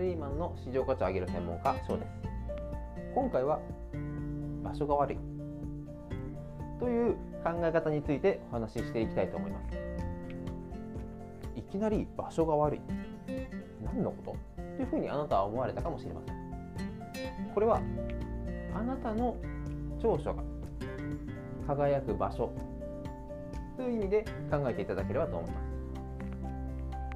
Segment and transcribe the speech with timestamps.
[0.00, 2.10] リーマンの市場価値を上げる専門家翔です
[3.14, 3.60] 今回は
[4.62, 5.18] 場所が悪い
[6.78, 7.12] という
[7.44, 9.76] 考え方についてお話ししていきたいと思います。
[11.54, 12.80] いきなり場所が悪い。
[13.84, 14.62] 何のこと？
[14.76, 16.36] というふうにあなたは思われたかもしれません。
[17.54, 17.82] これは
[18.74, 19.36] あなたの
[20.00, 20.42] 長所が
[21.66, 22.50] 輝く場所
[23.76, 25.60] という意味で考えていただければと思いま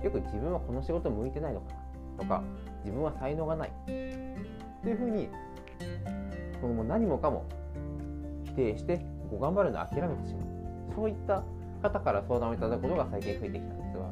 [0.00, 0.04] す。
[0.04, 1.83] よく自分はこの仕事向いてないのかな。
[2.18, 2.42] とか
[2.84, 3.72] 自分は才能がない。
[3.86, 3.90] と
[4.88, 5.28] いうふうに
[6.60, 7.44] この何もかも
[8.44, 8.98] 否定して
[9.30, 10.44] こう頑張るのを諦めてしまう。
[10.94, 11.42] そういった
[11.82, 14.04] 方から相談をいただくことが最近増えてきたんですが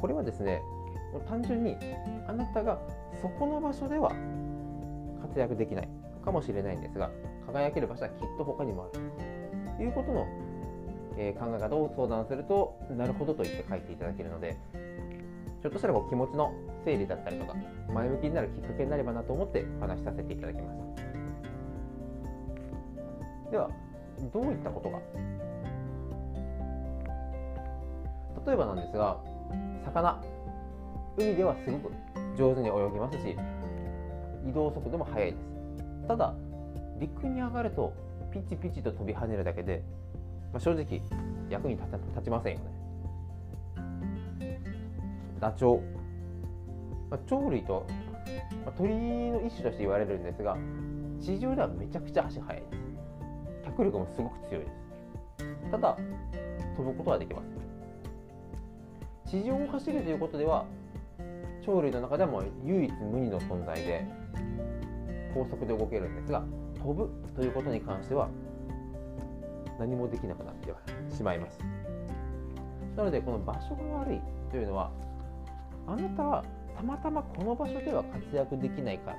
[0.00, 0.60] これはですね
[1.28, 1.76] 単純に
[2.26, 2.78] あなたが
[3.20, 4.12] そこの場所では
[5.22, 5.88] 活躍できない
[6.24, 7.10] かもしれないんですが
[7.46, 9.02] 輝ける場所はきっと他にもある。
[9.76, 10.26] ということの、
[11.16, 14.56] え、考え方を相談するとなるほどと言って書いていただけるので
[15.62, 16.52] ちょっとしたらこう気持ちの
[16.84, 17.54] 整理だったりとか
[17.92, 20.78] 前向きになるきっかけになればなと思ってお話しさせていただきます。
[23.50, 23.70] では
[24.32, 24.98] どういったことが？
[28.46, 29.18] 例えばなんですが
[29.84, 30.22] 魚
[31.16, 31.92] 海ではすごく
[32.36, 33.36] 上手に泳ぎますし
[34.48, 35.44] 移動速度も速いです。
[36.06, 36.34] ただ
[36.98, 37.92] 陸に上がると
[38.32, 39.82] ピチピチと飛び跳ねるだけで、
[40.52, 41.02] まあ、正直
[41.50, 41.88] 役に立
[42.24, 42.64] ちませんよね。
[45.40, 45.82] ダチョウ、
[47.10, 47.86] まあ、鳥類と、
[48.64, 50.56] まあ、鳥の一種として言われるんですが
[51.20, 52.62] 地上ではめちゃくちゃ足速い。
[52.62, 52.78] です
[53.64, 55.70] 脚力もすごく強いです。
[55.70, 55.96] ただ
[56.76, 60.64] 飛ぶことはできます地上を走るということでは
[61.64, 64.06] 鳥類の中でも唯一無二の存在で
[65.34, 66.42] 高速で動けるんですが
[66.78, 68.30] 飛ぶということに関しては
[69.78, 70.68] 何もできなくなって
[71.14, 71.58] しまいます。
[72.96, 74.20] なのでこの場所が悪い
[74.50, 74.90] というのは
[75.86, 76.44] あなたは
[76.78, 79.10] たまたまこの場所では活躍できないか。
[79.10, 79.16] ら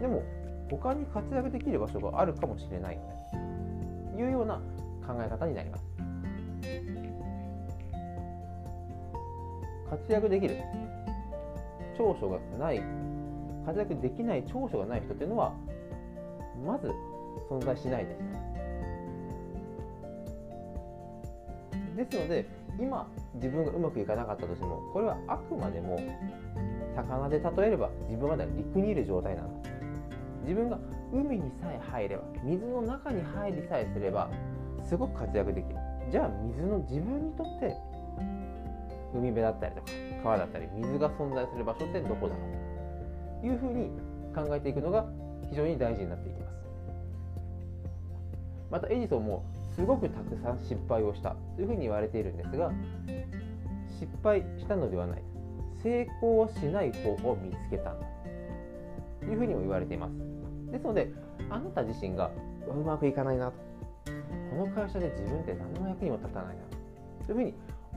[0.00, 0.24] でも
[0.68, 4.20] 他に活躍できる場所があるかもしれないよね。
[4.20, 4.56] いうような
[5.06, 5.84] 考え方になります。
[9.88, 10.56] 活躍できる。
[11.96, 12.82] 長所がない。
[13.64, 15.54] 活躍できない長所がない人っていうのは
[16.66, 16.88] まず
[17.48, 18.18] 存在しないです。
[21.96, 22.46] ですので
[22.78, 25.98] 今自分がうまくいかなかったとしてもこれはあくまでも
[26.96, 29.70] 魚で例えれば自分まだ陸にいる状態なんだ。
[30.42, 30.78] 自分が
[31.12, 34.28] 海にさえ入れば水の中に入りさえすれば
[34.88, 35.76] すごく活躍できる。
[36.10, 37.76] じゃあ水の自分にとって
[39.14, 39.86] 海辺だったりとか
[40.24, 42.40] 川だったり水が存在する場所ってどこだろ
[43.38, 43.40] う？
[43.40, 43.90] というふうに
[44.34, 45.06] 考えていくのが
[45.50, 46.52] 非常に大事になっていきます。
[48.70, 49.44] またエジソンも
[49.74, 52.70] すごくたくさん失敗をしたというふうに言われているんですが
[53.98, 55.22] 失敗したのではない。
[55.82, 57.96] 成功しない方法を見つけた
[59.20, 60.12] というふうにも言われています。
[60.70, 61.10] ですので
[61.50, 62.30] あなた自身が
[62.68, 63.54] うまくいかないなと。
[64.50, 66.62] この会社で自分って何の役にも立たないな
[67.26, 67.54] というふうに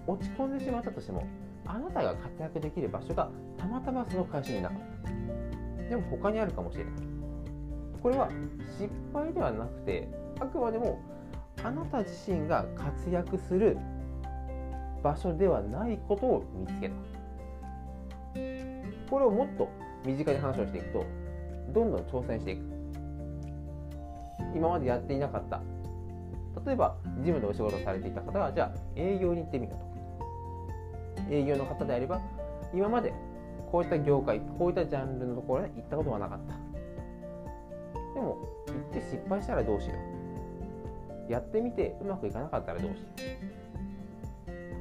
[0.07, 1.27] 落ち込んでしまったとしても
[1.65, 4.77] あなたが活躍できる場所がたまたまその会社になかっ
[5.83, 5.89] た。
[5.89, 6.93] でも他にあるかもしれない。
[8.01, 8.29] これは
[8.79, 10.07] 失敗ではなくて
[10.39, 10.99] あくまでも
[11.65, 13.75] あなた自身が活躍する
[15.01, 16.95] 場所ではないことを見つけた。
[19.09, 19.67] これをもっと
[20.05, 21.03] 身近に話をしていくと
[21.73, 22.61] どんどん挑戦していく。
[24.55, 25.59] 今までやっていなかった。
[26.67, 31.23] 例えばジムでお仕事されていた方がじゃあ営業に行ってみようと。
[31.23, 32.21] か営業の方であれば
[32.75, 33.11] 今まで
[33.71, 36.53] こういった業界こういったジャンルのところに行ったことはなかった。
[38.13, 38.37] でも
[38.67, 40.14] 行って失敗したらどうしよう。
[41.29, 43.03] やってみてうまくいかなかったらどうしよ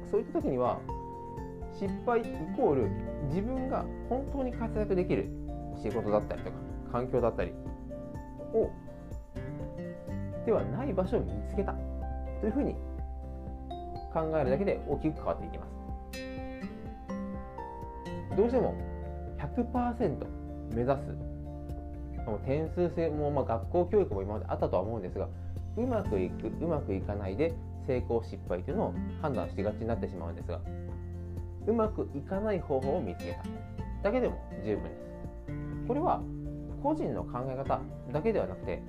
[0.07, 0.09] う。
[0.09, 0.79] そういった時には
[1.73, 2.23] 失敗イ
[2.55, 2.89] コール
[3.27, 5.29] 自分が本当に活躍できる
[5.81, 6.57] 仕事だったりとか
[6.91, 7.51] 環境だったり
[8.53, 8.69] を
[10.45, 11.73] ではない場所を見つけた
[12.39, 12.75] というふうに
[14.13, 15.75] 考えるだけで大きく変わっていきます。
[18.37, 18.75] どうしても
[19.37, 20.25] 100%
[20.73, 20.99] 目指す
[22.45, 25.27] 点数制もまあ学校教育も今まであったとは思うんですが
[25.77, 27.53] うまくいくうまくいかないで
[27.85, 30.61] 成功失敗というのを判断しがちになってしまうんですが
[31.67, 34.09] うまくいかない方法を見つけた。
[34.09, 34.95] だけでも十分です。
[35.87, 36.21] これは
[36.83, 37.81] 個人の考え方
[38.13, 38.83] だけではなくて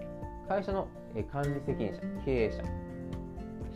[0.48, 0.86] 会社の
[1.32, 2.62] 管理責任者経営者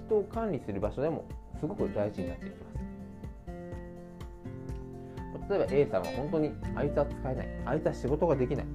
[0.07, 1.25] 人を管理する場所でも
[1.59, 2.71] すごく大事になっていきます。
[5.49, 8.67] 例えば A さんは本当にあいつは使えないあいつは仕事ができない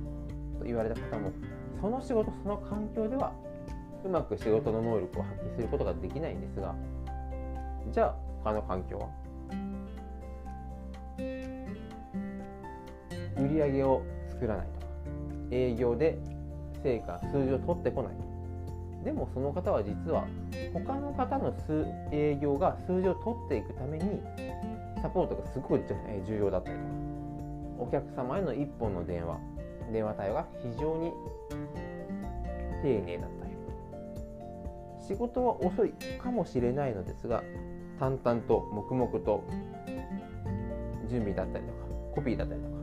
[0.60, 1.32] と言われた方も
[1.80, 3.32] その仕事その環境では
[4.06, 6.76] うまく仕事の能力を発揮することができないんですが
[7.92, 9.10] じゃあ他の環境は？
[13.38, 14.88] 売り上げを作らないとか
[15.52, 16.18] 営業で
[16.84, 18.14] 成果数字を取ってこない
[19.04, 20.26] でもその方は実は
[20.74, 24.22] 他の方の数営業が数字を取っていくために
[25.02, 25.84] サポートがすごく
[26.28, 26.90] 重要だったりとか。
[27.78, 29.38] お客様への1本の電話。
[29.92, 31.12] 電話対応が非常に
[32.82, 33.45] 丁寧だった
[35.08, 35.92] 仕事は遅い
[36.22, 37.44] かもしれないのですが
[38.00, 39.44] 淡々と黙々と
[41.10, 41.86] 準備だったりとか
[42.16, 42.76] コピーだったりとか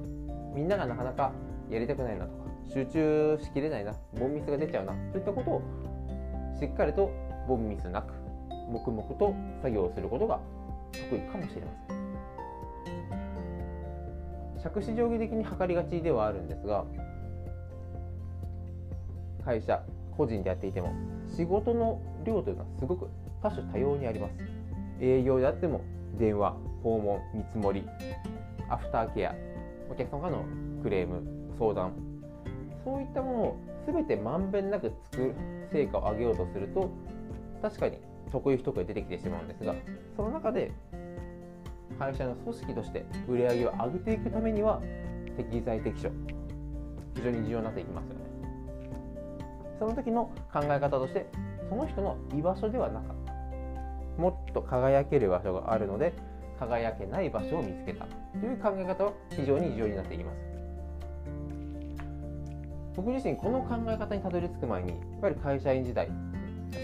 [0.55, 1.33] みんながなかなか
[1.69, 5.63] やりたくないなとか集中しきれないなボンミスが出ちゃうなといったことを
[6.59, 7.11] しっかりと
[7.49, 8.13] ボンミスなく
[8.71, 10.39] 黙々と作業することが
[10.93, 12.03] 得意かもしれません
[14.63, 16.85] 借子定規的に測りがちではあるんですが
[19.45, 19.83] 会社
[20.17, 20.93] 個人でやっていても
[21.37, 23.09] 仕事の量というのはすごく
[23.43, 24.35] 多種多様にあります。
[25.01, 25.83] 営業であっても
[26.19, 27.85] 電話訪問見積もり
[28.69, 29.35] アフターケア
[29.91, 30.45] お客様からの
[30.83, 31.23] クレーム
[31.59, 31.93] 相談。
[32.85, 33.57] そういったものを
[33.87, 35.35] 全てまんべんなく作る
[35.73, 36.91] 成果を上げようとすると
[37.61, 37.99] 確かに
[38.31, 39.75] 得意不得意出てきてしまうんですが
[40.17, 40.73] その中で
[41.99, 44.81] 会社の組織として売り上げを上げていくためには
[45.37, 46.11] 適材適所
[47.15, 48.22] 非常に重要になっていきますよね。
[49.83, 51.27] その時の考え方として
[51.69, 53.33] その人の居場所ではなかった。
[54.23, 56.13] もっと輝ける場所があるので
[56.61, 60.39] 輝けない場所を見つけたという考え方は非常に重要になっていきます。
[62.95, 66.09] 僕自身この考え方にたどり着く前にやっぱり会社員時代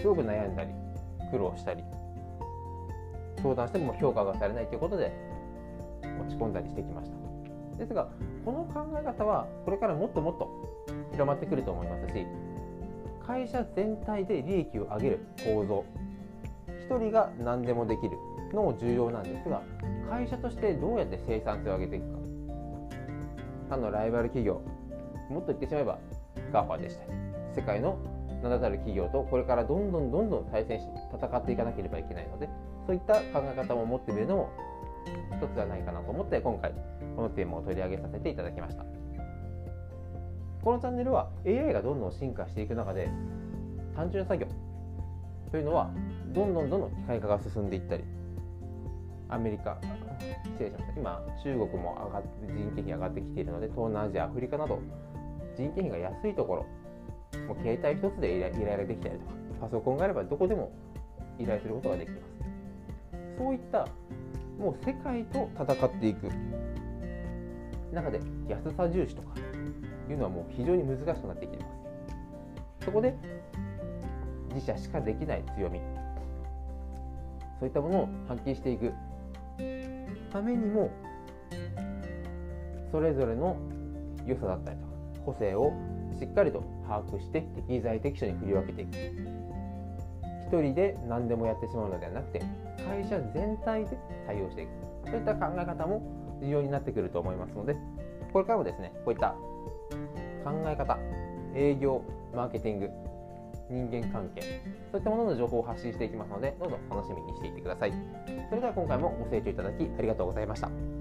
[0.01, 0.71] すごく悩んだり
[1.31, 1.81] 苦労したり
[3.37, 5.13] 相談しても評価がされないということで
[6.19, 7.77] 落ち込んだりしてきました。
[7.77, 8.09] ですが
[8.43, 10.49] この考え方はこれからもっともっと
[11.11, 12.25] 広まってくると思いますし
[13.29, 15.85] 会社全体で利益を上げる構造。
[16.89, 18.17] 1人が何でもできる
[18.51, 19.61] のも重要なんですが
[20.09, 22.19] 会社としてどうやって生産性を上げていくか。
[23.69, 24.63] 他のライバル企業
[25.29, 25.99] もっと言ってしまえば
[26.51, 27.11] GAFA でしたり
[27.55, 27.99] 世界の
[28.41, 32.49] 名だたる企業とこれからどんどんどんどん対戦し戦っていかなければいけないので
[32.87, 34.49] そういった考え方も持ってみるのも
[35.37, 36.73] 一つではないかなと思って今回
[37.15, 38.98] このテーマを取り上げさせていただきました。
[40.63, 43.09] このチャンネルは AI がどんどん進化していく中で
[43.95, 44.47] 単純作業
[45.51, 45.89] というのは
[46.33, 48.03] どんどんどんどん機械化が進んでいったり
[49.29, 49.79] アメリカ
[50.43, 50.99] 失礼しました。
[50.99, 54.79] 今中国も上がって人件費上がってきているので東南アジアアフリカなど
[55.55, 56.65] 人件費が安いところ
[57.47, 59.31] もう携帯一つで依頼ができたりとか
[59.61, 60.71] パソコンがあればどこでも
[61.37, 62.23] 依頼することができます。
[63.37, 63.87] そういった
[64.59, 66.29] もう世界と戦っていく
[67.93, 69.29] 中で安さ重視とか
[70.09, 71.65] いうのはもう非常に難しくなってきてま
[72.79, 72.85] す。
[72.85, 73.15] そこで
[74.53, 75.79] 自社しかできない強み。
[77.59, 78.93] そういったものを発揮していく。
[80.31, 80.91] ためにも
[82.91, 83.57] それぞれの
[84.25, 84.91] 良さだったりとか
[85.25, 85.73] 個性を
[86.19, 88.89] しっかりと把握して適材適所に振り分けていく。
[90.47, 92.41] 一人で何でもやってしまうのではなくて
[92.87, 94.69] 会社全体で対応していく。
[95.05, 96.01] そういった考え方も
[96.41, 97.75] 重要になってくると思いますので
[98.31, 99.35] これからもですねこういった
[100.43, 100.97] 考え方
[101.55, 102.01] 営業
[102.33, 102.89] マーケティング
[103.69, 104.41] 人間関係
[104.91, 107.93] そういったものの情報を発信していきますのでどうぞ楽しみにしていてください。
[108.49, 110.98] それでは今回もご清聴いただきありがとうございました。